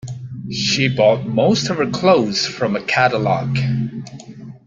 [0.49, 3.59] She bought most of her clothes from a catalogue